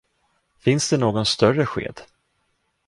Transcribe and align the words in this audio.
Finns 0.57 0.89
det 0.89 0.97
någon 0.97 1.25
större 1.25 1.65
sked? 1.65 2.01